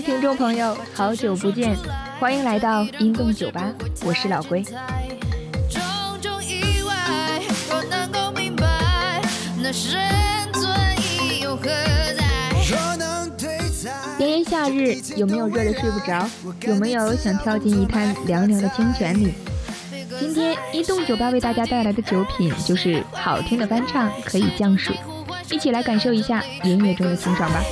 [0.00, 1.76] 听众朋友，好久不见，
[2.18, 3.70] 欢迎来到音动酒吧，
[4.04, 4.64] 我是老龟。
[14.18, 16.28] 炎炎夏日，有没有热得睡不着？
[16.62, 19.34] 有没有想跳进一滩凉凉的清泉里？
[20.18, 24.92] 今天音动酒吧为大家带来的酒品就是好听的翻唱，可以降暑。
[25.50, 27.62] 一起来感受一下音乐中的清爽吧。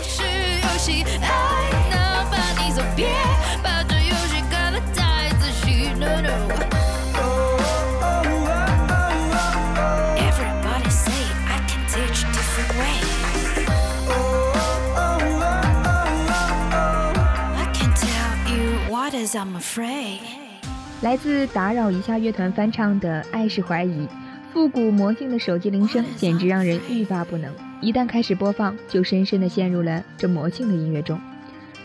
[21.03, 24.07] 来自打扰一下乐团翻唱的《爱是怀疑》，
[24.53, 27.53] 复古魔性的手机铃声简直让人欲罢不能。
[27.81, 31.21] 一旦开始播放，就深深的陷入了这魔性的音乐中，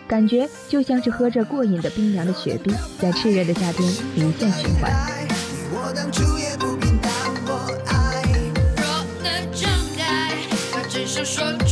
[0.07, 4.91] 感觉就像是喝着过瘾的冰凉的雪碧，在炽热的夏天无限循环。
[11.37, 11.64] 工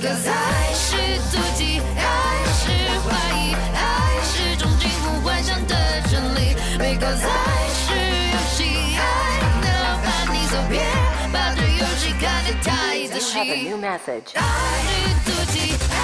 [0.00, 0.96] ，Because 爱是
[1.30, 2.00] 妒忌，爱
[2.56, 2.72] 是
[3.04, 3.78] 怀疑，爱
[4.24, 5.76] 是种近乎幻想的
[6.10, 6.56] 真理。
[6.78, 7.28] Because 爱
[7.68, 7.92] 是
[8.32, 9.02] 游戏，爱
[9.60, 9.68] 能
[10.00, 10.80] 把你走遍，
[11.30, 13.28] 把这游戏看得太仔细。
[13.36, 14.88] 爱是
[15.26, 15.54] 妒忌，
[15.90, 15.94] 爱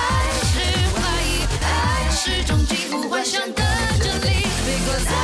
[0.44, 0.54] 是
[0.92, 1.26] 怀疑，
[1.62, 1.66] 爱
[2.10, 3.62] 是种近乎幻想的
[3.98, 4.44] 真理。
[4.66, 5.14] Because 爱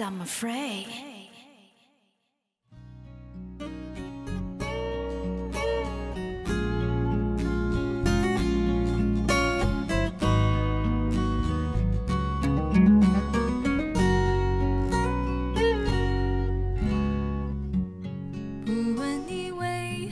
[0.00, 0.86] I'm afraid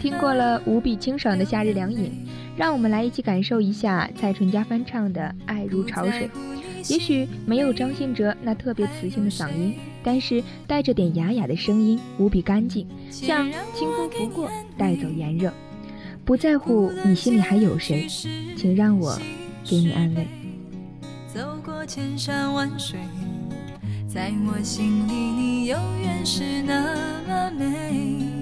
[0.00, 2.26] 听过了无比清爽的夏日凉饮，
[2.56, 6.28] 让我们来一起感受一下蔡淳佳翻唱的《爱如潮水》。
[6.88, 15.52] 也许没有张信哲那特别磁性的嗓音，但是带着点哑哑的声音，无比干净，像清风拂过，带走炎热。
[16.24, 18.06] 不在乎你心里还有谁，
[18.56, 19.18] 请让我
[19.64, 20.26] 给你安慰。
[21.26, 22.98] 走过千山万水，
[24.06, 26.94] 在我心里你永远是那
[27.26, 28.41] 么美。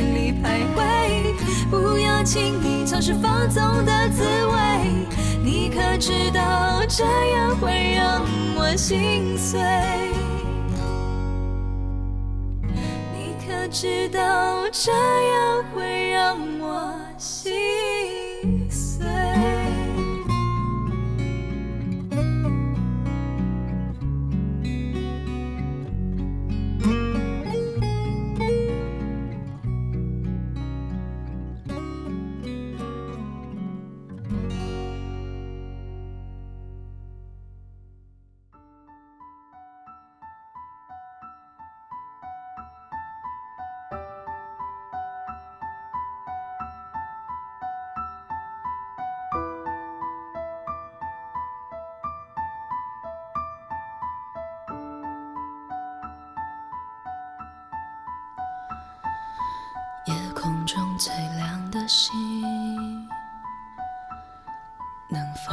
[1.71, 5.07] 不要轻易尝试放纵的滋味。
[5.41, 8.21] 你可知道这样会让
[8.57, 9.57] 我心碎？
[13.15, 17.53] 你可知道这样会让我心
[18.69, 19.05] 碎？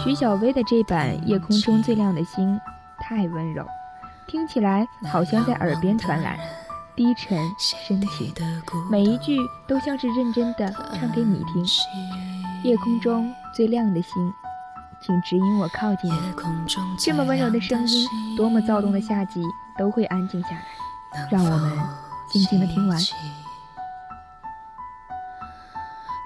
[0.05, 2.56] 徐小薇的这版《夜空中最亮的星》
[2.99, 3.66] 太温柔，
[4.26, 6.38] 听起来好像在耳边传来，
[6.94, 8.32] 低沉深情，
[8.90, 11.64] 每一句都像是认真的唱给你听。
[12.64, 14.32] 夜空中最亮的星，
[15.00, 16.20] 请指引我靠近你。
[16.99, 18.06] 这么温柔的声音，
[18.37, 19.43] 多么躁动的夏季
[19.76, 21.78] 都会安静下来，让我们
[22.31, 22.99] 静静的听完。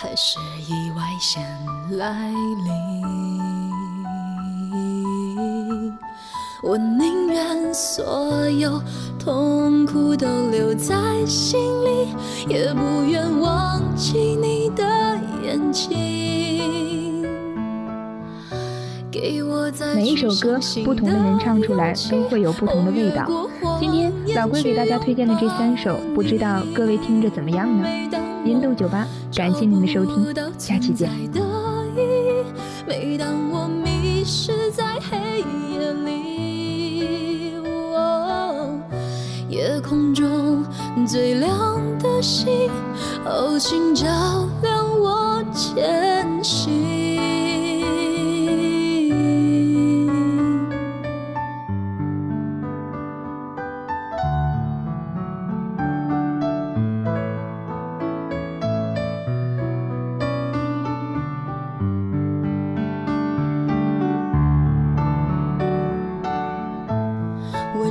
[0.00, 1.42] 还是意外先
[1.98, 3.02] 来临，
[6.62, 8.80] 我宁愿所有
[9.18, 10.94] 痛苦都留在
[11.26, 12.06] 心里，
[12.46, 14.84] 也不愿忘记你的
[15.42, 15.98] 眼睛。
[19.96, 23.28] 每一首歌，不同的人唱出来都会有不同的味道。
[23.80, 27.88] 今天老龟给大家推荐的这三首，不知道各位听着怎么样呢？
[28.44, 29.04] 音动酒吧，
[29.34, 31.10] 感谢您的收听，下期见。
[32.86, 37.52] 每当我迷失在黑夜里，
[39.48, 40.64] 夜空中
[41.06, 42.68] 最亮的星，
[43.24, 44.06] 哦，请照
[44.62, 46.87] 亮我前行。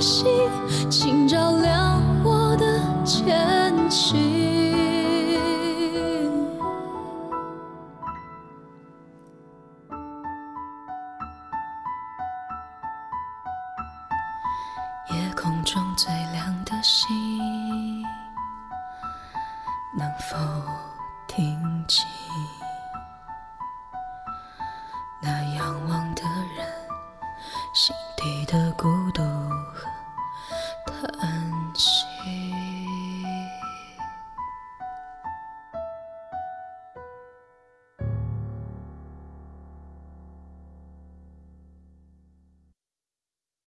[0.00, 0.67] 心。